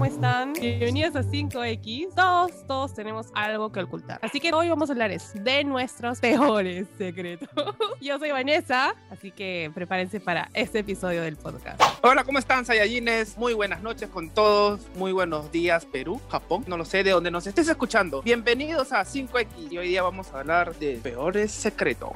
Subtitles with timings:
[0.00, 0.54] ¿cómo están?
[0.54, 2.14] Bienvenidos a 5X.
[2.14, 4.18] Todos, todos tenemos algo que ocultar.
[4.22, 7.50] Así que hoy vamos a hablar de nuestros peores secretos.
[8.00, 11.82] Yo soy Vanessa, así que prepárense para este episodio del podcast.
[12.00, 13.36] Hola, ¿cómo están, Sayajines?
[13.36, 14.80] Muy buenas noches con todos.
[14.94, 16.64] Muy buenos días, Perú, Japón.
[16.66, 18.22] No lo sé de dónde nos estés escuchando.
[18.22, 22.08] Bienvenidos a 5X y hoy día vamos a hablar de peores secretos.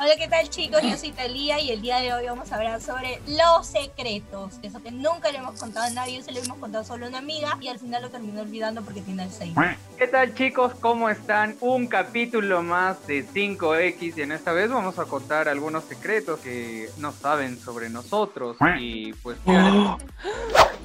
[0.00, 0.82] Hola, ¿qué tal, chicos?
[0.82, 4.54] Yo soy Talía y el día de hoy vamos a hablar sobre los secretos.
[4.62, 7.19] Eso que nunca le hemos contado a nadie, se lo hemos contado solo a una
[7.20, 9.54] amiga y al final lo terminó olvidando porque tiene el 6.
[9.96, 10.72] ¿Qué tal chicos?
[10.80, 11.54] ¿Cómo están?
[11.60, 16.90] Un capítulo más de 5X y en esta vez vamos a contar algunos secretos que
[16.98, 19.38] no saben sobre nosotros y pues...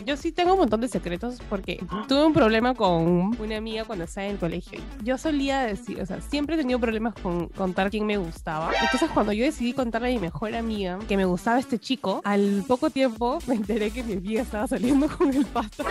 [0.05, 4.05] Yo sí tengo un montón de secretos porque tuve un problema con una amiga cuando
[4.05, 4.79] estaba en el colegio.
[5.03, 8.71] Yo solía decir, o sea, siempre he tenido problemas con contar quién me gustaba.
[8.81, 12.63] Entonces cuando yo decidí contarle a mi mejor amiga que me gustaba este chico, al
[12.67, 15.83] poco tiempo me enteré que mi amiga estaba saliendo con el pasta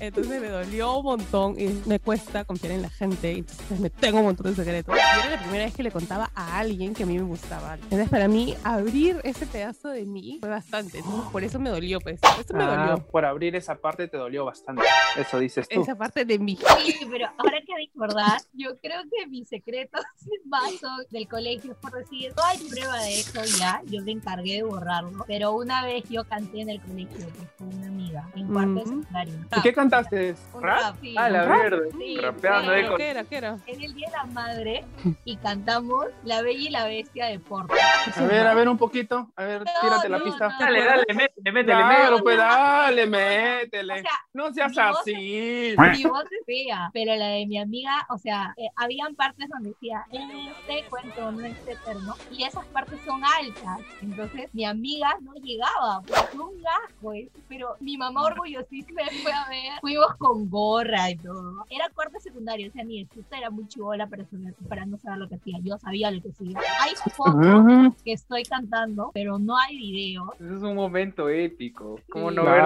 [0.00, 3.32] Entonces me dolió un montón y me cuesta confiar en la gente.
[3.32, 4.94] Entonces me tengo un montón de secretos.
[4.96, 7.74] Y era la primera vez que le contaba a alguien que a mí me gustaba.
[7.74, 11.02] Entonces para mí abrir ese pedazo de mí fue bastante.
[11.32, 12.20] Por eso me dolió, pues.
[12.38, 12.83] Eso me dolió.
[12.92, 14.82] Ah, por abrir esa parte te dolió bastante.
[15.16, 15.82] Eso dices tú.
[15.82, 16.58] Esa parte de mí.
[16.84, 20.02] Sí, pero ahora que recordar, yo creo que mis secretos
[20.44, 24.62] vaso del colegio, por decir, no hay prueba de eso ya, yo me encargué de
[24.62, 27.26] borrarlo, pero una vez yo canté en el colegio
[27.58, 28.03] con una amiga,
[28.34, 29.34] en cuarto de secundario.
[29.56, 30.34] ¿Y qué cantaste?
[30.60, 30.96] ¿Rap?
[31.16, 31.90] Ah, la verde.
[31.98, 32.96] Sí, Rapeando ahí con...
[32.96, 33.24] ¿Qué era?
[33.24, 33.58] ¿Qué era?
[33.66, 34.84] En el Día de la Madre
[35.24, 37.74] y cantamos La Bella y la Bestia de Porto.
[38.16, 40.48] A ver, a ver un poquito, a ver, tírate la pista.
[40.58, 43.94] dale, dale, métele, métele, claro, pues dale, métele.
[43.94, 45.74] O sea, no seas así.
[45.76, 49.70] mi voz es fea, pero la de mi amiga, o sea, eh, habían partes donde
[49.70, 53.80] decía, este cuento no es eterno, y esas partes son altas.
[54.02, 57.12] Entonces, mi amiga no llegaba, pues un gajo,
[57.48, 61.64] pero mi mamá orgullosísima fue a ver, fuimos con gorra y todo.
[61.70, 64.24] Era cuarto secundario, o sea, mi excusa era muy chivola para,
[64.68, 65.58] para no saber lo que hacía.
[65.62, 66.58] Yo sabía lo que hacía.
[66.80, 70.32] Hay fotos que estoy cantando, pero no hay video.
[70.40, 72.00] Eso es un momento épico.
[72.10, 72.64] Como no ver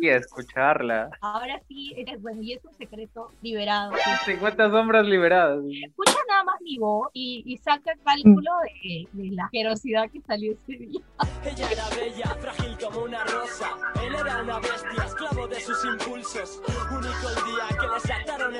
[0.00, 1.10] y escucharla.
[1.20, 3.92] Ahora sí, es, bueno, y es un secreto liberado.
[4.24, 5.62] 50 sombras liberadas.
[5.68, 8.50] Escucha nada más mi voz y, y saca el cálculo
[8.82, 11.00] de, de, la generosidad que salió ese día.
[11.44, 13.76] Ella era bella, frágil como una rosa.
[14.04, 16.62] Él era una bestia, esclavo de sus impulsos.
[16.90, 18.54] Único el día que les ataron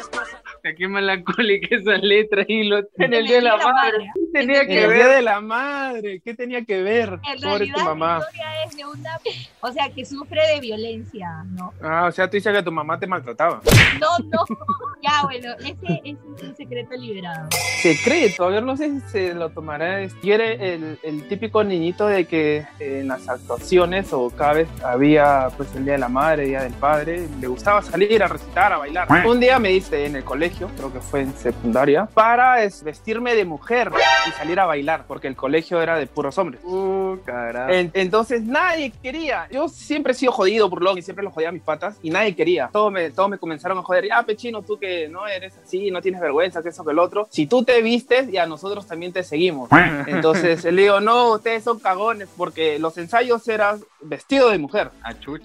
[0.89, 4.11] melancólica esa letra y lo en el día de la, madre.
[4.15, 4.97] ¿Qué tenía que ver?
[4.97, 7.19] Día de la madre, ¿qué tenía que ver?
[7.33, 8.19] En realidad, tu mamá.
[8.19, 9.19] La historia es de una,
[9.61, 11.73] o sea, que sufre de violencia, ¿no?
[11.83, 13.61] Ah, o sea, tú dices que tu mamá te maltrataba.
[14.01, 14.45] No, no.
[15.03, 17.49] ya, bueno, ese, ese es un secreto liberado.
[17.83, 20.05] Secreto, a ver, no sé si se lo tomará.
[20.23, 25.49] Yo era el, el típico niñito de que en las actuaciones o cada vez había
[25.57, 28.73] pues el día de la madre, el día del padre, le gustaba salir a recitar,
[28.73, 29.09] a bailar.
[29.27, 33.45] Un día me hice en el colegio, creo que fue en secundaria, para vestirme de
[33.45, 33.91] mujer
[34.29, 36.61] y salir a bailar, porque el colegio era de puros hombres.
[36.65, 37.73] Uh, carajo.
[37.73, 39.49] entonces nadie quería.
[39.51, 42.11] Yo siempre he sido jodido por lo y siempre lo jodía a mis patas y
[42.11, 42.71] nadie quería.
[42.73, 44.07] Todos me, todos me comenzaron a joder.
[44.07, 47.29] Ya, pechino, tú que no eres así, no tienes vergüenza, que eso, que el otro.
[47.31, 49.69] Si tú te vistes, ya nosotros también te seguimos.
[50.07, 54.91] Entonces le digo, no, ustedes son cagones, porque los ensayos eran vestido de mujer.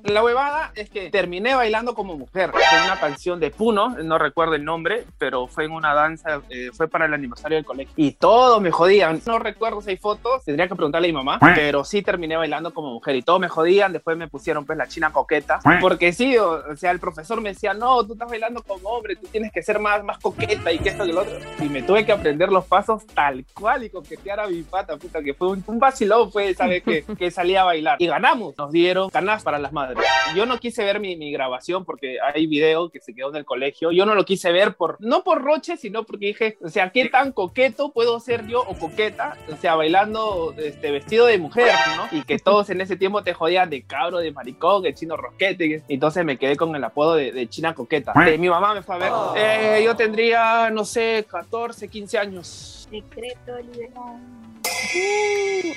[0.04, 4.56] La huevada es que terminé bailando como mujer con una canción de Puno, no recuerdo
[4.56, 7.94] el nombre, pero fue en una danza, eh, fue para el aniversario del colegio.
[7.98, 9.22] Y todos me jodían.
[9.26, 12.74] No recuerdo si hay fotos, tendría que preguntarle a mi mamá, pero sí terminé bailando
[12.74, 13.94] como mujer y todos me jodían.
[13.94, 17.74] Después me pusieron pues la china coqueta, porque sí, o, sea, el profesor me decía,
[17.74, 20.90] no, tú estás bailando como hombre, tú tienes que ser más, más coqueta y que
[20.90, 21.38] esto y lo otro.
[21.60, 25.22] Y me tuve que aprender los pasos tal cual y coquetear a mi pata, puta,
[25.22, 26.84] que fue un, un vacilón, fue, ¿sabes?
[26.84, 27.98] que, que salía a bailar.
[28.00, 30.04] Y ganamos, nos dieron canas para las madres.
[30.36, 33.46] Yo no quise ver mi, mi grabación porque hay video que se quedó en el
[33.46, 33.92] colegio.
[33.92, 37.10] Yo no lo quise ver por, no por roche, sino porque dije, o sea, ¿qué
[37.10, 39.38] tan coqueto puedo ser yo o coqueta?
[39.52, 42.18] O sea, bailando este, vestido de mujer, ¿no?
[42.18, 45.84] Y que todos en ese tiempo te jodían de cabro, de maricón, de chino rosquete.
[45.88, 48.14] Entonces me quedé con el apodo de, de china coqueta.
[48.28, 49.12] Eh, mi mamá me fue a ver.
[49.36, 52.88] Eh, yo tendría, no sé, 14, 15 años.
[52.90, 54.18] Secreto liberado.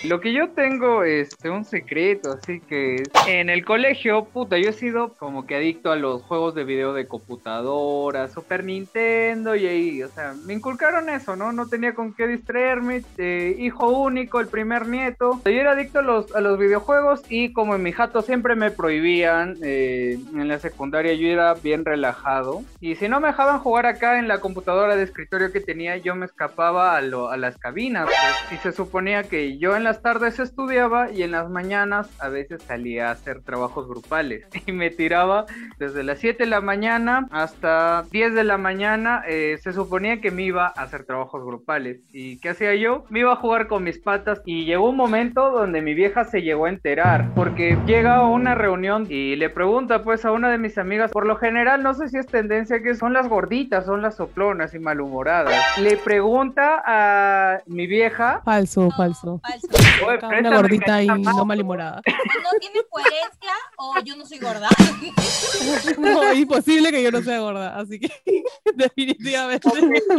[0.04, 4.70] Lo que yo tengo es este, un secreto, así que en el colegio, puta, yo
[4.70, 9.66] he sido como que adicto a los juegos de video de computadora, Super Nintendo y
[9.66, 11.50] ahí, o sea, me inculcaron eso, ¿no?
[11.52, 15.40] No tenía con qué distraerme, eh, hijo único, el primer nieto.
[15.44, 16.02] Yo era adicto a
[16.40, 21.26] los, videojuegos y como en mi jato siempre me prohibían, eh, en la secundaria yo
[21.26, 25.50] era bien relajado y si no me dejaban jugar acá en la computadora de escritorio
[25.50, 29.84] que tenía, yo me escapaba a, las cabinas, pues, y se suponía que yo en
[29.84, 34.72] las tardes estudiaba y en las mañanas a veces salía a hacer trabajos grupales y
[34.72, 35.46] me tiraba
[35.78, 39.22] desde las 7 de la mañana hasta 10 de la mañana.
[39.26, 42.00] eh, se suponía que me iba a hacer trabajos grupales.
[42.12, 43.04] ¿Y qué hacía yo?
[43.08, 46.42] Me iba a jugar con mis patas y llegó un momento donde mi vieja se
[46.42, 50.58] llegó a enterar porque llega a una reunión y le pregunta pues a una de
[50.58, 54.02] mis amigas, por lo general no sé si es tendencia que son las gorditas, son
[54.02, 55.54] las soplonas y malhumoradas.
[55.78, 59.40] Le pregunta a mi vieja, Falso, falso.
[59.42, 59.85] Falso.
[60.04, 62.02] "Oye, Una gordita y no malhumorada.
[62.06, 64.68] No tiene coherencia o yo no soy gorda.
[65.98, 68.08] No, imposible que yo no sea gorda, así que
[68.74, 69.68] definitivamente.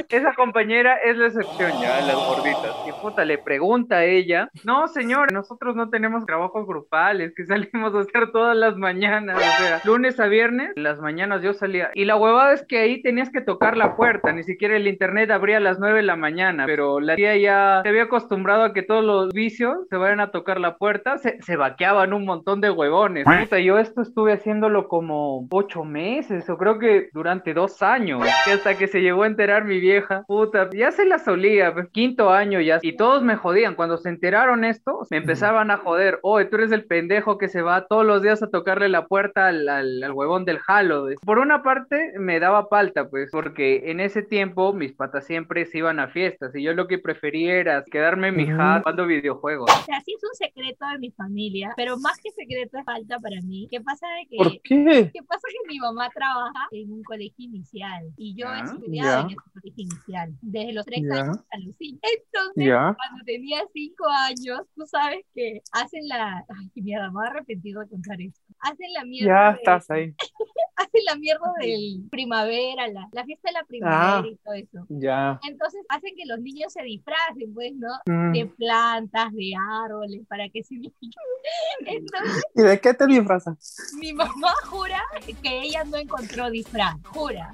[0.10, 2.76] Esa compañera es la excepción ya, las gorditas.
[2.88, 7.94] Y puta, le pregunta a ella, no señor, nosotros no tenemos trabajos grupales que salimos
[7.96, 11.92] a hacer todas las mañanas, o sea, lunes a viernes, las mañanas yo salía.
[11.94, 15.32] Y la huevada es que ahí tenías que tocar la puerta, ni siquiera el internet
[15.32, 18.74] abría a las 9 de la mañana, pero la tía ya se había acostumbrado a
[18.74, 22.62] que todos los vicios se vayan a tocar la puerta, se, se vaqueaban un montón
[22.62, 23.25] de huevones.
[23.25, 28.22] Puta, yo esto estuve haciéndolo como ocho meses, o creo que durante dos años,
[28.52, 32.30] hasta que se llegó a enterar mi vieja, puta, ya se la solía, pues, quinto
[32.31, 36.46] año ya, y todos me jodían, cuando se enteraron esto, me empezaban a joder, oye,
[36.46, 39.68] tú eres el pendejo que se va todos los días a tocarle la puerta al,
[39.69, 41.08] al, al huevón del jalo.
[41.25, 45.80] Por una parte, me daba palta, pues, porque en ese tiempo mis patas siempre se
[45.80, 49.56] iban a fiestas, y yo lo que prefería era quedarme en mi house jugando videojuegos.
[49.63, 53.19] O sea, sí es un secreto de mi familia, pero más que secreto es falta
[53.19, 53.68] para mí.
[53.69, 55.12] ¿Qué pasa de que ¿Por qué?
[55.13, 55.42] ¿Qué pasa?
[55.48, 59.19] Que mi mamá trabaja en un colegio inicial y yo he estudiado ya.
[59.21, 62.00] en ese colegio inicial desde los tres años a los cinco.
[62.04, 62.95] Entonces, Ya.
[62.98, 66.45] cuando tenía cinco años, tú sabes que hacen la.
[66.50, 68.47] Ay, qué mierda, me voy a arrepentido de contar esto.
[68.59, 69.27] Hacen la mierda.
[69.27, 70.15] Ya de- estás ahí.
[70.77, 74.24] Hacen la mierda del primavera, la, la fiesta de la primavera Ah.
[74.27, 74.86] y todo eso.
[74.89, 75.39] Ya.
[75.48, 77.88] Entonces, hacen que los niños se disfracen, pues, ¿no?
[78.06, 78.31] Mm.
[78.33, 80.75] De plantas, de árboles, para que se.
[81.86, 83.57] Entonces, ¿Y de qué te disfrazas?
[84.00, 85.01] mi mamá jura
[85.42, 87.51] que ella no encontró disfraz, jura.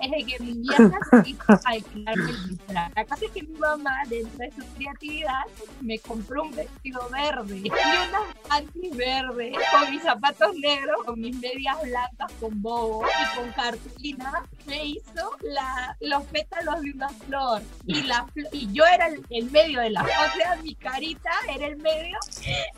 [0.00, 2.92] Es de que se dijo alquilarme el disfraz.
[2.94, 5.44] La cosa es que mi mamá, dentro de su creatividad,
[5.80, 11.36] me compró un vestido verde y unas panties verdes, con mis zapatos negros, con mis
[11.36, 14.44] medias blancas con bobo y con cartulina.
[14.66, 19.50] Me hizo la, los pétalos de una flor y, la, y yo era el, el
[19.50, 22.18] medio de la O sea, mi carita era el medio.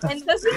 [0.09, 0.53] Entonces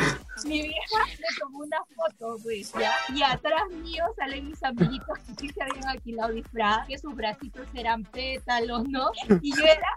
[0.46, 2.94] mi vieja me tomó una foto, pues, ¿ya?
[3.14, 7.68] Y atrás mío salen mis amiguitos que sí se habían alquilado disfraz, que sus bracitos
[7.74, 9.12] eran pétalos, ¿no?
[9.42, 9.88] Y yo era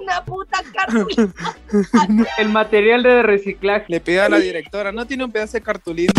[0.00, 1.32] una puta cartulina.
[2.38, 3.86] El material de reciclaje.
[3.88, 6.12] Le pidió a la directora, ¿no tiene un pedazo de cartulina?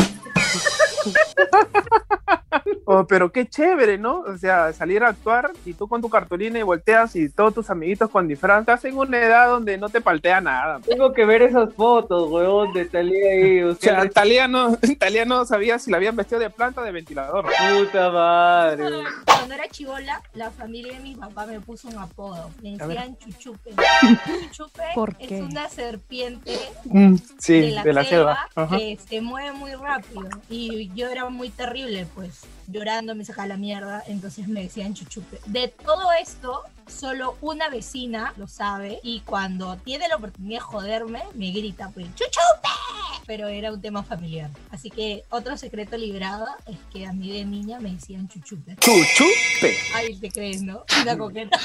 [2.85, 4.19] Oh, pero qué chévere, ¿no?
[4.21, 7.69] O sea, salir a actuar y tú con tu cartulina y volteas y todos tus
[7.69, 8.59] amiguitos con disfraz.
[8.61, 10.81] Estás en una edad donde no te paltea nada.
[10.81, 13.61] Tengo que ver esas fotos, huevón, de Talía ahí.
[13.63, 16.81] O O sea, sea, Talía no, Talía no sabía si la habían vestido de planta
[16.81, 17.45] o de ventilador.
[17.45, 18.83] puta madre.
[19.25, 22.49] Cuando era chivola, la familia de mi papá me puso un apodo.
[22.61, 23.71] Me decían chuchupe.
[24.51, 26.57] Chuchupe ¿Por es una serpiente
[27.39, 28.49] Sí, de la, de la selva, selva.
[28.65, 28.77] Ajá.
[28.77, 30.27] que se mueve muy rápido.
[30.49, 35.39] Y yo era muy terrible, pues, llorando, me sacaba la mierda, entonces me decían chuchupe.
[35.45, 41.23] De todo esto, solo una vecina lo sabe y cuando tiene la oportunidad de joderme,
[41.33, 42.69] me grita, pues, chuchupe.
[43.25, 44.49] Pero era un tema familiar.
[44.71, 48.75] Así que otro secreto librado es que a mí de niña me decían chuchupe.
[48.77, 49.77] Chuchupe.
[49.93, 50.83] Ay, te crees, ¿no?
[51.01, 51.59] Una coqueta.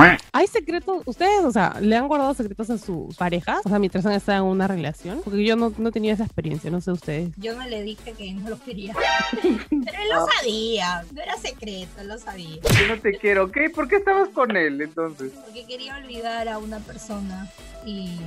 [0.32, 1.02] ¿Hay secretos?
[1.06, 3.60] ¿Ustedes, o sea, le han guardado secretos a sus parejas?
[3.64, 5.20] O sea, mientras han estado en una relación.
[5.22, 7.30] Porque yo no, no tenido esa experiencia, no sé ustedes.
[7.36, 8.94] Yo no le dije que no lo quería.
[9.42, 11.04] Pero él lo sabía.
[11.12, 12.56] No era secreto, lo sabía.
[12.78, 13.58] Yo no te quiero, ¿ok?
[13.74, 15.32] ¿Por qué estabas con él entonces?
[15.44, 17.48] porque quería olvidar a una persona
[17.84, 18.18] y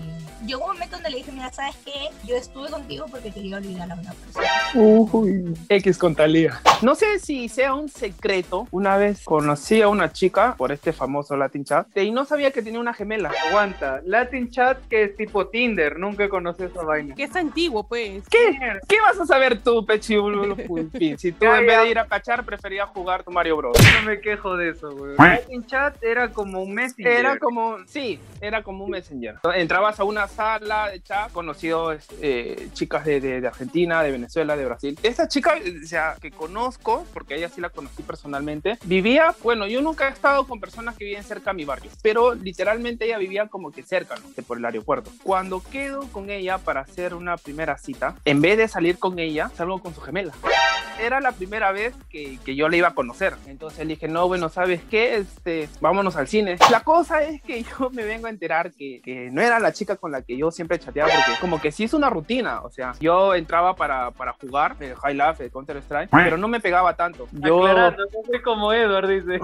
[0.46, 2.10] llegó un momento donde le dije, mira, ¿sabes qué?
[2.26, 4.48] Yo estuve contigo porque quería olvidar a una persona.
[4.74, 6.60] Uy, X con Talía.
[6.82, 8.68] No sé si sea un secreto.
[8.72, 12.62] Una vez conocí a una chica por este famoso Latin chat y no sabía que
[12.62, 13.32] tenía una gemela.
[13.50, 14.02] Aguanta.
[14.06, 15.98] Latin Chat que es tipo Tinder.
[15.98, 17.16] Nunca conocí esa vaina.
[17.16, 18.24] Que es antiguo, pues.
[18.30, 18.58] ¿Qué?
[18.88, 20.16] ¿Qué vas a saber tú, Pechi
[20.68, 21.18] Pulpín?
[21.24, 23.78] Si tú en vez de ir a cachar preferías jugar tu Mario Bros.
[23.96, 25.16] No me quejo de eso, güey.
[25.18, 27.14] Latin Chat era como un Messenger.
[27.14, 29.36] Era como, sí, era como un messenger.
[29.54, 34.56] Entrabas a una sala de chat, conocido eh, chicas de, de- de Argentina, de Venezuela,
[34.56, 34.98] de Brasil.
[35.04, 39.68] Esta chica, eh, o sea, que conozco, porque ella sí la conocí personalmente, vivía, bueno,
[39.68, 43.18] yo nunca he estado con personas que viven cerca a mi barrio, pero literalmente ella
[43.18, 44.44] vivía como que cerca, ¿no?
[44.48, 45.12] Por el aeropuerto.
[45.24, 49.52] Cuando quedo con ella para hacer una primera cita, en vez de salir con ella,
[49.58, 50.32] salgo con su gemela.
[51.02, 53.34] era la primera vez que, que yo le iba a conocer.
[53.48, 55.16] Entonces le dije, no, bueno, ¿sabes qué?
[55.18, 56.56] Este, vámonos al cine.
[56.72, 59.96] La cosa es que yo me vengo a enterar que, que no era la chica
[59.96, 62.62] con la que yo siempre chateaba, porque como que sí es una rutina.
[62.62, 66.48] O sea, yo entraba para, para jugar el High Life, el Counter Strike, pero no
[66.48, 67.28] me pegaba tanto.
[67.32, 69.40] Yo, Aclarando, no soy como Edward, dice.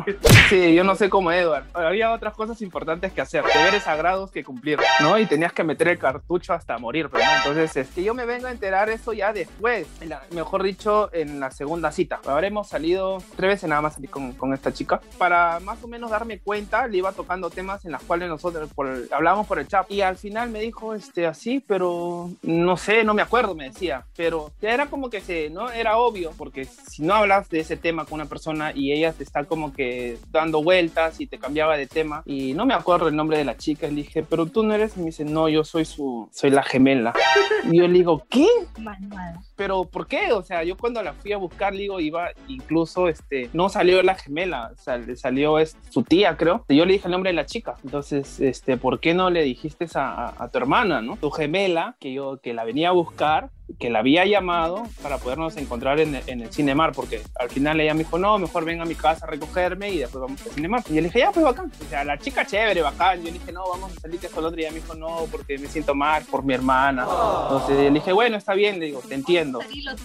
[0.50, 1.66] sí, yo no sé cómo Edward.
[1.74, 5.18] Había otras cosas importantes que hacer, deberes sagrados que cumplir, ¿no?
[5.18, 7.32] Y tenías que meter el cartucho hasta morir, pero ¿no?
[7.38, 11.10] Entonces, es que yo me vengo a enterar eso ya después, en la- mejor dicho,
[11.14, 12.20] en la segunda cita.
[12.28, 15.00] Habremos salido tres veces nada más con, con esta chica.
[15.18, 18.90] Para más o menos darme cuenta, le iba tocando temas en los cuales nosotros por
[19.12, 19.79] hablábamos por el chat.
[19.90, 24.06] Y al final me dijo, este, así, pero no sé, no me acuerdo, me decía.
[24.16, 25.70] Pero ya era como que se, ¿no?
[25.70, 29.24] Era obvio, porque si no hablas de ese tema con una persona y ella te
[29.24, 32.24] está como que dando vueltas y te cambiaba de tema.
[32.26, 33.88] Y no me acuerdo el nombre de la chica.
[33.88, 34.98] Le dije, pero tú no eres.
[34.98, 37.14] Y me dice, no, yo soy su, soy la gemela.
[37.72, 38.48] Y yo le digo, ¿qué?
[39.56, 40.32] Pero ¿por qué?
[40.32, 44.02] O sea, yo cuando la fui a buscar, le digo, iba, incluso, este, no salió
[44.04, 46.66] la gemela, salió es, su tía, creo.
[46.70, 47.76] Yo le dije el nombre de la chica.
[47.84, 51.18] Entonces, este, ¿por qué no le dijiste a, a- tu hermana, no?
[51.18, 55.56] Tu gemela, que yo, que la venía a buscar, que la había llamado para podernos
[55.58, 58.82] encontrar en, el- en el Cinemar, porque al final ella me dijo, no, mejor ven
[58.82, 60.84] a mi casa a recogerme y después vamos al Cinemar.
[60.90, 61.72] Y yo le dije, ya, pues bacán.
[61.86, 63.20] O sea, la chica chévere, bacán.
[63.20, 64.60] Yo le dije, no, vamos a salir que con el otro.
[64.60, 67.04] Y ella me dijo, no, porque me siento mal por mi hermana.
[67.44, 69.60] Entonces le dije, bueno, está bien, le digo, te entiendo.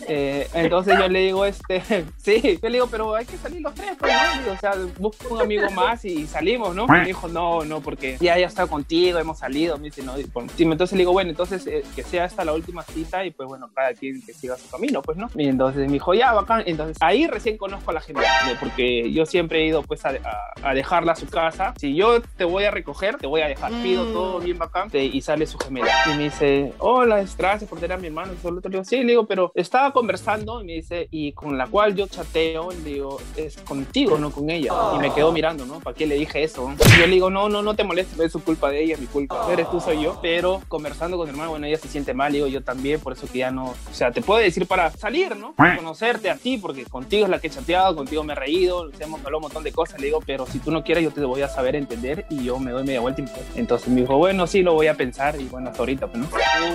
[0.09, 1.83] Eh, entonces yo le digo, este,
[2.19, 4.13] sí, yo le digo, pero hay que salir los tres, pues,
[4.47, 4.53] ¿no?
[4.53, 6.85] O sea, busco un amigo más y salimos, ¿no?
[6.85, 10.19] Y me dijo, no, no, porque ya ya está contigo, hemos salido, me dice, no,
[10.19, 10.25] y
[10.59, 13.71] entonces le digo, bueno, entonces eh, que sea esta la última cita y pues bueno,
[13.75, 15.29] cada quien que siga su camino, pues, ¿no?
[15.37, 18.59] Y entonces me dijo, ya, bacán, entonces ahí recién conozco a la gente, ¿no?
[18.61, 22.21] porque yo siempre he ido pues a, a- a dejarla a su casa, si yo
[22.37, 24.13] te voy a recoger, te voy a dejar, pido Mm.
[24.13, 25.91] todo bien bacán te- y sale su gemela.
[26.13, 28.71] Y me dice, hola, gracias por tener a mi hermano, y todo lo otro.
[28.71, 31.95] Le digo, sí, le digo, pero estaba conversando y me dice, y con la cual
[31.95, 34.73] yo chateo, le digo, es contigo, no con ella.
[34.95, 35.81] Y me quedó mirando, ¿no?
[35.81, 36.73] ¿Para qué le dije eso?
[36.97, 39.01] Y yo le digo, no, no, no te molestes, es su culpa de ella, es
[39.01, 39.47] mi culpa.
[39.53, 40.19] Eres tú, soy yo.
[40.23, 43.27] Pero conversando con mi hermano, bueno, ella se siente mal, digo, yo también, por eso
[43.31, 45.53] que ya no, o sea, te puedo decir para salir, ¿no?
[45.53, 48.91] Para conocerte a ti, porque contigo es la que he chateado, contigo me he reído,
[48.99, 51.21] hemos hablado un montón de cosas, le digo, pero si tú no quieres, yo te
[51.21, 53.21] voy a saber entender y yo me doy media vuelta.
[53.21, 53.41] y me voy.
[53.57, 56.29] Entonces me dijo, bueno, sí, lo voy a pensar y bueno, hasta ahorita, pues, ¿no?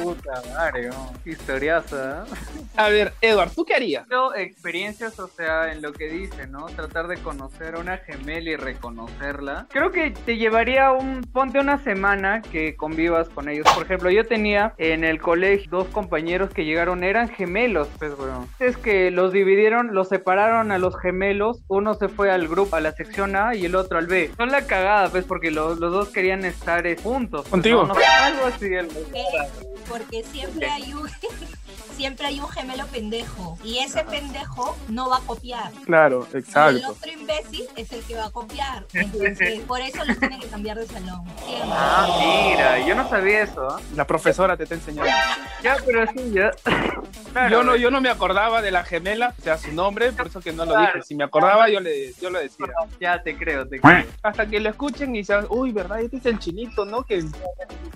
[0.03, 0.89] Puta madre,
[1.25, 2.25] historiaza.
[2.25, 2.33] ¿eh?
[2.77, 4.05] A ver, Edward, ¿tú qué harías?
[4.09, 6.67] Yo, experiencias, o sea, en lo que dice, ¿no?
[6.67, 9.67] Tratar de conocer a una gemela y reconocerla.
[9.69, 13.65] Creo que te llevaría un, ponte una semana que convivas con ellos.
[13.73, 18.47] Por ejemplo, yo tenía en el colegio dos compañeros que llegaron, eran gemelos, pues, bueno.
[18.59, 21.61] Es que los dividieron, los separaron a los gemelos.
[21.67, 24.31] Uno se fue al grupo, a la sección A y el otro al B.
[24.37, 27.41] Son la cagada, pues, porque los, los dos querían estar eh, juntos.
[27.41, 27.83] pues, ¿Contigo?
[27.83, 27.93] ¿no?
[27.93, 28.69] No, algo así.
[29.89, 31.09] Porque siempre hay un
[31.97, 35.69] siempre hay un gemelo pendejo y ese pendejo no va a copiar.
[35.85, 36.91] Claro, Y el exacto.
[36.91, 38.85] otro imbécil es el que va a copiar.
[38.93, 41.23] Entonces, por eso los tienen que cambiar de salón.
[41.45, 41.69] Siempre.
[41.73, 42.07] Ah,
[42.47, 43.67] mira, yo no sabía eso.
[43.69, 43.81] ¿ah?
[43.95, 45.11] La profesora te está enseñando.
[45.61, 46.51] Ya, pero sí, ya.
[47.31, 50.27] Claro, Yo no, yo no me acordaba de la gemela, o sea, su nombre, por
[50.27, 50.93] eso que no lo Claro.
[50.95, 51.05] dije.
[51.05, 52.67] Si me acordaba, yo, le, yo lo decía.
[52.99, 54.05] Ya te creo, te creo.
[54.23, 55.99] Hasta que lo escuchen y sean, uy, ¿verdad?
[56.01, 57.03] Este es el chinito, ¿no?
[57.03, 57.23] Que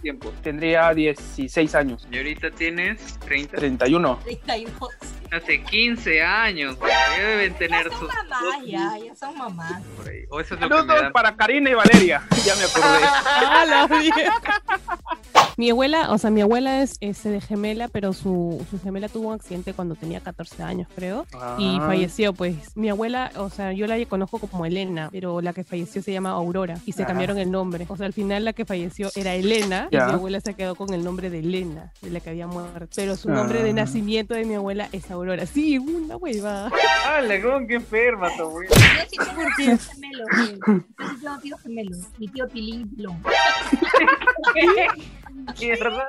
[0.01, 0.31] tiempo.
[0.43, 2.07] Tendría 16 años.
[2.11, 3.57] Y ahorita tienes 30.
[3.57, 4.19] 31.
[4.23, 4.89] 32.
[5.31, 6.77] Hace 15 años.
[6.77, 6.91] güey.
[6.91, 8.07] Ya deben Ya tener son sus.
[8.09, 9.81] mamás, ya, ya son mamás.
[9.97, 10.25] por ahí.
[10.29, 12.21] O eso es lo que me para Karina y Valeria.
[12.45, 13.03] Ya me acordé.
[13.25, 14.41] Ah, la vieja.
[15.63, 19.29] Mi abuela, o sea, mi abuela es ese de gemela, pero su, su gemela tuvo
[19.29, 21.25] un accidente cuando tenía 14 años, creo.
[21.57, 21.83] Y Ah.
[21.87, 22.75] falleció, pues.
[22.75, 26.31] Mi abuela, o sea, yo la conozco como Elena, pero la que falleció se llama
[26.31, 27.05] Aurora y se Ah.
[27.05, 27.85] cambiaron el nombre.
[27.87, 30.93] O sea, al final la que falleció era Elena y mi abuela se quedó con
[30.93, 32.89] el nombre de Elena, de la que había muerto.
[32.93, 33.73] Pero su nombre de Ah.
[33.73, 35.45] nacimiento de mi abuela es Aurora.
[35.45, 36.69] Sí, una hueva.
[37.07, 38.69] ¡Hala, cómo que enferma tu abuela!
[38.75, 40.27] Yo sí tengo tíos gemelos.
[40.35, 40.59] güey.
[40.99, 41.97] Yo sí tengo tíos gemelos.
[42.17, 43.17] Mi tío Pilín Pilón.
[45.59, 46.07] ¿Mierda?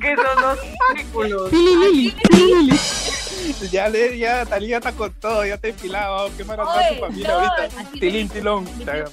[0.00, 0.58] ¿Qué son los
[0.94, 1.50] círculos?
[3.70, 6.30] Ya, le, ya, Talía está con todo, ya te he enfilado.
[6.36, 7.90] Qué maravilla tu familia no, ahorita.
[7.92, 8.68] Tilín, tilón.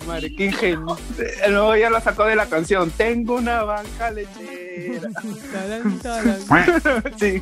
[0.08, 0.98] Madre, qué ingenio.
[1.18, 2.92] Eh, Luego ya lo sacó de la canción.
[2.92, 5.10] Tengo una banca lechera.
[7.20, 7.42] Sí.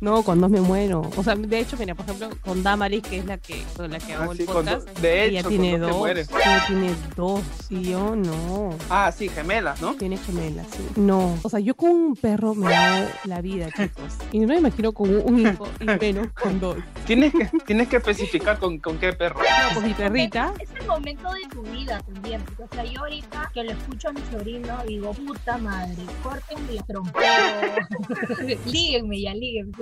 [0.00, 1.10] No, cuando me muero.
[1.16, 3.98] O sea, de hecho, mira, por ejemplo, con Damaris, que es la que, con la
[3.98, 6.08] que hago Ah, el sí, con podcast, do- de ella hecho, tiene con dos dos.
[6.08, 7.40] Ella tiene dos.
[7.70, 8.70] Y yo no.
[8.90, 9.94] Ah, sí, gemelas, ¿no?
[9.94, 10.86] Tiene gemelas, sí.
[10.96, 11.36] No.
[11.42, 14.14] O sea, yo con un perro me hago la vida, chicos.
[14.32, 16.76] Y no me imagino con un hijo y menos con dos.
[17.06, 19.40] Tienes que, tienes que especificar con, con qué perro.
[19.40, 20.52] No, pues mi perrita.
[20.60, 22.40] Es el momento de tu vida también.
[22.42, 26.72] porque, O sea, yo ahorita que lo escucho a mi sobrino, digo, puta madre, córtenme
[26.72, 28.56] el trompero.
[28.66, 29.72] líguenme ya, líguenme.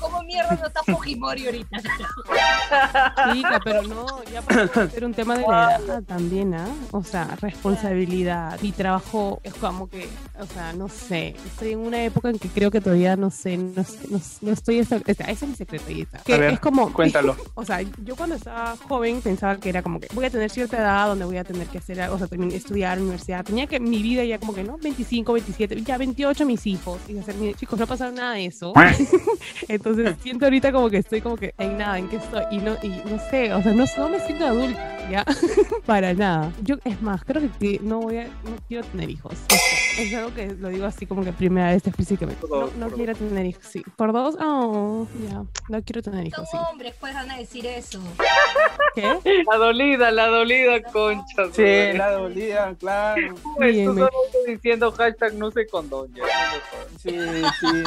[0.00, 1.78] ¿Cómo mierda no está Fujimori ahorita?
[3.32, 6.68] Chica, pero no, ya para ser un tema de la edad también, ¿ah?
[6.92, 8.60] O sea, responsabilidad.
[8.60, 10.08] Mi trabajo es como que,
[10.38, 11.34] o sea, no sé.
[11.46, 14.52] Estoy en una época en que creo que todavía no sé, no, sé, no, no
[14.52, 14.84] estoy.
[14.84, 15.84] sea, ese es mi secreto.
[15.88, 16.18] ahí está.
[16.18, 16.92] Que A ver, es como.
[16.92, 17.36] Cuéntalo.
[17.54, 20.76] O sea, yo cuando estaba joven pensaba que era como que voy a tener cierta
[20.78, 23.44] edad donde voy a tener que hacer, o sea, estudiar universidad.
[23.44, 24.78] Tenía que mi vida ya como que, ¿no?
[24.78, 27.00] 25, 27, ya 28 mis hijos.
[27.08, 28.72] Y hacer, mi- chicos, no ha pasado nada de eso.
[29.68, 32.44] Entonces siento ahorita como que estoy como que en nada, en qué estoy.
[32.50, 35.24] Y no, y no sé, o sea, no, no me siento adulta, ¿ya?
[35.86, 36.52] Para nada.
[36.62, 39.34] Yo, es más, creo que, no voy a, no quiero tener hijos.
[39.98, 42.40] Es algo que lo digo así como que primera vez explícitamente.
[42.40, 43.82] Por No, dos, no por quiero tener hijos, sí.
[43.96, 44.36] ¿Por dos?
[44.40, 45.44] Oh, ya.
[45.68, 46.56] No quiero tener hijos, sí.
[46.70, 48.00] Hombres, pues van a decir eso.
[48.94, 49.18] ¿Qué?
[49.50, 51.52] La dolida, la dolida, concha.
[51.52, 53.34] Sí, la dolida, claro.
[53.34, 56.24] Tú solamente diciendo hashtag no sé condón ya.
[56.98, 57.18] Sí,
[57.60, 57.82] sí.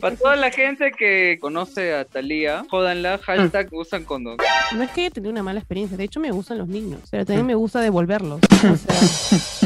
[0.00, 4.36] Para toda la gente que conoce a Thalía, jódanla, hashtag usan condón.
[4.74, 7.24] No es que haya tenido una mala experiencia, de hecho me gustan los niños, pero
[7.24, 8.40] también me gusta devolverlos.
[8.66, 8.94] O sea,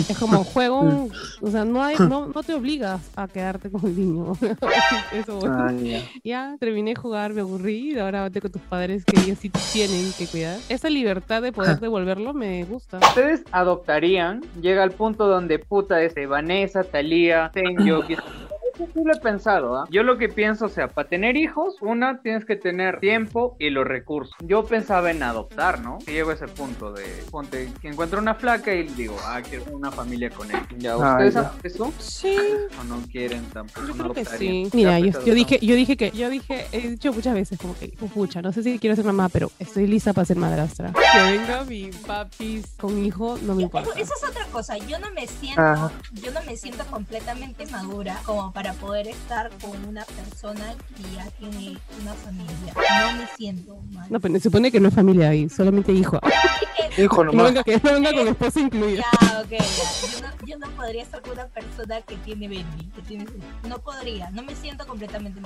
[0.09, 3.85] es como juego, un- o sea, no, hay, no, no te obligas a quedarte con
[3.87, 4.37] el niño.
[5.13, 6.03] Eso, Ah, ya.
[6.23, 9.51] ya terminé de jugar, me aburrí y ahora vete con tus padres que ellos sí
[9.73, 10.59] tienen que cuidar.
[10.69, 12.99] Esa libertad de poder devolverlo me gusta.
[12.99, 18.03] Ustedes adoptarían, llega al punto donde puta es Vanessa, Thalía, Tenyo,
[18.81, 19.87] que- Eso sí lo he pensado, ¿ah?
[19.91, 23.71] Yo lo que pienso, o sea, para tener hijos, una, tienes que tener tiempo y
[23.71, 24.35] los recursos.
[24.41, 25.99] Yo pensaba en adoptar, ¿no?
[26.05, 29.65] Si llego a ese punto de, ponte, que encuentro una flaca y digo, ah, quiero
[29.73, 30.59] una familia con él.
[30.79, 31.41] ¿Ya Ah, ustedes ya.
[31.41, 31.93] hacen eso?
[31.99, 32.37] Sí,
[32.81, 33.87] ¿O no quieren tampoco?
[33.87, 34.69] yo no creo que sí.
[34.73, 37.89] Mira, yo, yo dije, yo dije que, yo dije, he dicho muchas veces como que,
[38.15, 40.93] pucha, no sé si quiero ser mamá, pero estoy lista para ser madrastra.
[40.93, 43.91] Que venga mi papis con hijo, no me importa.
[43.91, 44.77] Eso, eso es otra cosa.
[44.79, 45.91] Yo no me siento, Ajá.
[46.13, 51.27] yo no me siento completamente madura como para poder estar con una persona que ya
[51.39, 52.75] tiene una familia.
[52.75, 54.07] No me siento madura.
[54.11, 56.19] No, pero se supone que no es familia ahí, solamente hijo.
[56.89, 59.05] Es Hijo No venga, que no venga con esposa incluida.
[59.21, 59.59] Ya, ok, ya.
[59.59, 63.27] Yo no, yo no podría estar con una persona que tiene baby, que tiene...
[63.65, 65.41] No podría, no me siento completamente.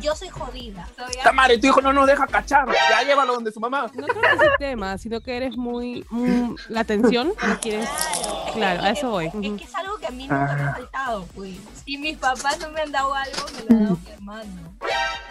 [0.00, 0.88] Yo soy jodida.
[0.96, 2.68] Soy Esta madre, tu hijo no nos deja cachar.
[2.90, 3.90] Ya llévalo donde su mamá.
[3.94, 6.04] No creo que sea el tema, sino que eres muy...
[6.10, 7.88] mm, la atención no quieres...
[7.88, 9.26] Claro, Claro, a eso voy.
[9.26, 11.56] Es que es algo que a mí nunca me ha faltado, pues.
[11.84, 14.74] Si mis papás no me han dado algo, me lo ha dado mi hermano.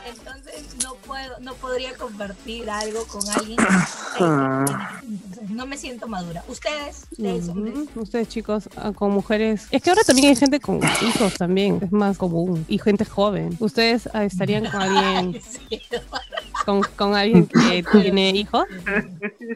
[0.08, 5.78] Entonces no puedo, no podría compartir algo con alguien que no tiene- entonces, no me
[5.78, 6.44] siento madura.
[6.48, 7.76] Ustedes, ustedes hombres.
[7.76, 8.02] Ujú.
[8.02, 9.68] Ustedes chicos, ah, con mujeres...
[9.72, 12.66] Es que ahora también hay gente con hijos también, es más común.
[12.68, 13.56] Y gente joven.
[13.60, 15.82] ¿Ustedes ah, estarían con alguien, Ay, sí.
[16.66, 18.66] Con, con alguien que tiene hijos?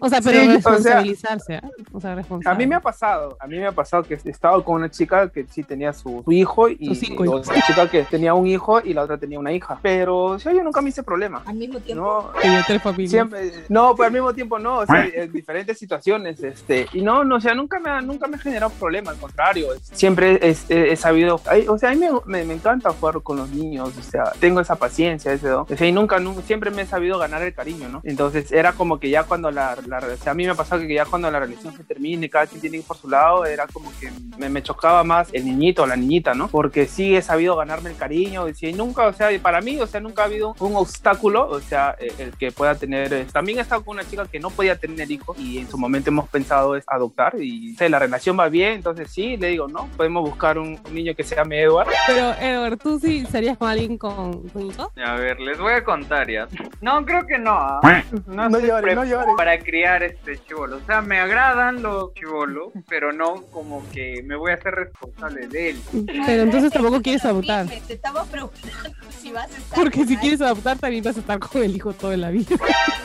[0.02, 1.70] O sea, pero Sí, o sea- responsabilizarse, ¿ah?
[1.92, 4.64] O sea, A mí me ha pasado, a mí me ha pasado que he estado
[4.64, 7.48] con una chica que sí tenía su, su hijo y Sus cinco y hijos.
[7.50, 9.80] otra chica que tenía un hijo y la otra tenía una hija.
[9.82, 11.42] Pero o sea, yo nunca me hice problema.
[11.46, 12.04] Al mismo tiempo.
[12.04, 13.12] No, Tenía tres familias.
[13.12, 17.24] siempre, no, pues al mismo tiempo no, o sea, en diferentes situaciones, este, y no,
[17.24, 20.70] no, o sea, nunca me ha, nunca me ha generado problema, al contrario, siempre es-
[20.70, 23.50] he, he sabido, ay, o sea, a mí me, me, me encanta jugar con los
[23.50, 26.84] niños, o sea, tengo esa paciencia, ese don, o sea, y nunca, nunca, siempre me
[26.84, 28.02] he sabido ganar el cariño, ¿no?
[28.04, 30.82] Entonces era como que ya cuando la, la o sea, a mí me ha pasado
[30.82, 33.46] que ya cuando la relación se termine, cada quien tiene que ir por su lado,
[33.46, 36.48] era como que me, me chocaba más el niñito o la niñita, ¿no?
[36.48, 40.00] Porque sí he sabido ganarme el cariño, y nunca, o sea, para mí, o sea,
[40.00, 43.62] nunca ha habido un obstáculo, o sea, eh, el que pueda tener, eh, también he
[43.62, 46.76] estado con una chica que no podía tener hijos y en su momento hemos pensado
[46.76, 50.24] es adoptar y o sea, la relación va bien, entonces sí, le digo, no, podemos
[50.24, 51.90] buscar un, un niño que se llame Edward.
[52.08, 54.90] Pero, Edward, ¿tú sí estarías con alguien con, con hijos?
[55.04, 56.48] A ver, les voy a contar ya.
[56.82, 57.52] No, creo que no.
[57.54, 58.04] ¿ah?
[58.28, 59.36] No, No llores, no.
[59.36, 60.78] Para criar este chivolo.
[60.78, 65.48] O sea, me agradan los chivolos, pero no como que me voy a hacer responsable
[65.48, 65.82] de él.
[66.26, 67.68] Pero entonces tampoco quieres adoptar.
[67.68, 71.40] Te estamos preguntando si vas a estar Porque si quieres adoptar, también vas a estar
[71.40, 72.56] con el hijo toda la vida.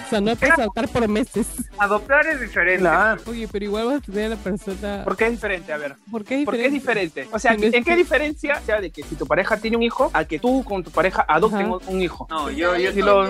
[0.07, 1.47] O sea, no puedes adoptar por meses.
[1.79, 2.89] Adoptar es diferente.
[3.27, 5.03] Oye, pero igual vas a tener a la persona.
[5.05, 5.73] ¿Por qué es diferente?
[5.73, 5.97] A ver.
[6.11, 7.29] ¿Por qué es ¿Por qué es diferente?
[7.33, 10.25] O sea, ¿en qué diferencia sea de que si tu pareja tiene un hijo a
[10.25, 11.79] que tú con tu pareja adopten Ajá.
[11.89, 12.27] un hijo?
[12.31, 13.25] No, yo, yo sí lo-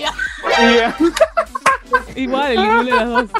[0.00, 0.96] Madre mía.
[2.16, 3.30] Igual, en ninguna de las dos.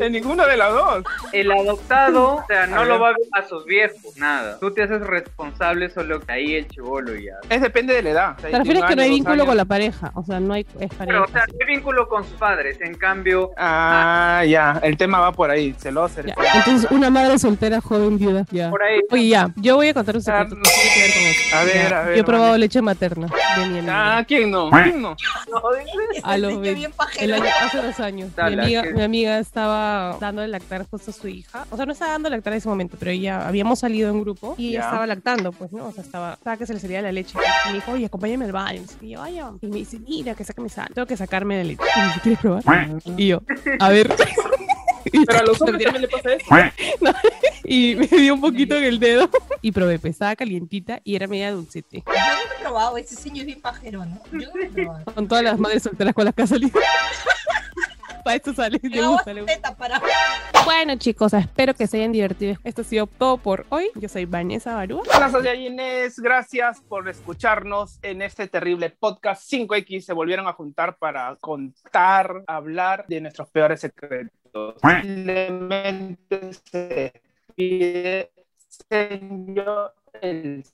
[0.00, 1.04] En ninguna de las dos.
[1.32, 3.02] el adoptado, o sea, A no lo ver.
[3.02, 4.58] va a ver a sus viejos, nada.
[4.58, 7.34] Tú te haces responsable solo que ahí el chivolo y ya.
[7.48, 8.36] Es depende de la edad.
[8.36, 10.10] Te refieres que no hay vínculo con la pareja.
[10.14, 11.04] O sea, no hay es pareja.
[11.06, 12.78] Pero, o sea, no hay vínculo con sus padres.
[12.80, 14.80] En cambio, Ah, ya.
[14.82, 15.74] El tema va por ahí.
[15.78, 16.20] Celoso.
[16.22, 18.44] Ya, Entonces, una madre soltera, joven, viuda.
[18.50, 18.70] Ya.
[18.70, 19.00] por ahí.
[19.10, 21.56] Oye, ya, yo voy a contar un secreto tiene que ver con eso.
[21.56, 22.58] A ver, Ya, a ver, Yo he probado vale.
[22.64, 23.88] leche materna de mi.
[23.88, 24.70] Ah, ¿quién no?
[24.70, 25.16] ¿Quién no?
[26.24, 28.30] A los bien el año- hace dos años.
[28.36, 31.66] Mi amiga, mi amiga estaba dando de lactar justo a su hija.
[31.70, 34.20] O sea, no estaba dando de lactar en ese momento, pero ella habíamos salido en
[34.20, 35.86] grupo y ella estaba lactando, pues, ¿no?
[35.86, 37.36] O sea, estaba, estaba que se le salía la leche.
[37.66, 38.82] Y me dijo, oye, acompáñame al baño.
[39.00, 39.50] Y yo, vaya.
[39.60, 40.88] Y me dice, mira, que saca mi sal.
[40.94, 41.82] Tengo que sacarme la leche.
[41.96, 42.62] Y me dice, ¿quieres probar?
[43.16, 43.42] Y yo,
[43.78, 44.14] a ver.
[45.04, 46.46] Y- Pero a los hombres también le pasa eso.
[47.64, 49.28] y me dio un poquito en el dedo
[49.60, 52.04] y probé, pues estaba calientita y era media dulcete.
[52.06, 54.20] Yo no he probado, ese señor es bien pajero, ¿no?
[54.32, 55.04] Yo no he probado.
[55.12, 56.78] Con todas las madres solteras con las que ha salido.
[58.24, 59.56] Para esto sale, Me le hago gusta, le gusta.
[59.56, 60.00] teta para...
[60.64, 62.56] Bueno, chicos, espero que se hayan divertido.
[62.62, 63.90] Esto ha sido todo por hoy.
[63.96, 65.02] Yo soy Vanessa Barúa.
[65.14, 66.20] Hola, soy Inés.
[66.20, 70.02] Gracias por escucharnos en este terrible podcast 5X.
[70.02, 74.76] Se volvieron a juntar para contar, hablar de nuestros peores secretos.
[74.80, 77.12] Simplemente se
[77.56, 78.30] despide
[78.88, 80.64] señor el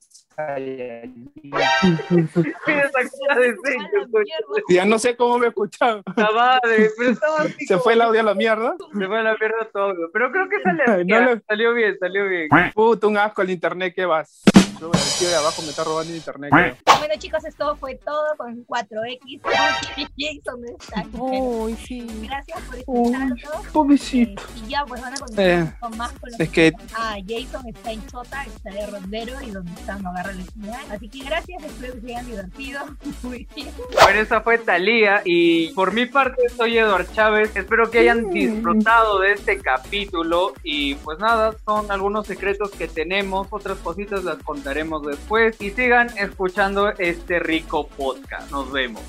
[4.69, 6.03] Ya no sé cómo me escuchan.
[6.17, 8.77] La madre, pero estaba así Se como- fue el audio a la mierda.
[8.97, 9.95] Se fue a la mierda todo.
[10.13, 12.49] Pero creo que sale Ay, no le- salió bien, salió bien.
[12.75, 14.43] Puta, un asco el internet que vas.
[14.81, 16.51] El tío de abajo me está robando el internet.
[16.53, 16.77] creo.
[16.99, 19.41] Bueno, chicos, esto fue todo con 4X.
[19.41, 21.11] porque Jason está aquí.
[21.19, 22.07] Uy, sí.
[22.25, 23.41] Gracias por escucharnos.
[23.73, 24.43] Pobrecito.
[24.43, 27.17] Eh, y ya, pues van a continuar Eh, con más con los Es que Ah,
[27.27, 30.81] Jason está en Chota, está de rondero y donde está no agarra la señal.
[30.91, 32.81] Así que gracias, espero que se hayan divertido.
[33.23, 33.69] Muy bien.
[34.03, 37.55] Bueno, esa fue Talía y por mi parte soy Eduard Chávez.
[37.57, 43.47] Espero que hayan disfrutado de este capítulo y pues nada, son algunos secretos que tenemos,
[43.51, 48.51] otras cositas las contaremos después y sigan escuchando este rico podcast.
[48.51, 49.03] Nos vemos.